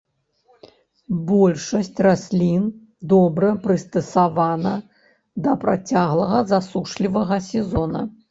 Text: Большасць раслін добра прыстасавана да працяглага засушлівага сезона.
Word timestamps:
Большасць 1.31 1.99
раслін 2.07 2.63
добра 3.11 3.51
прыстасавана 3.67 4.71
да 5.49 5.55
працяглага 5.65 6.39
засушлівага 6.53 7.41
сезона. 7.49 8.01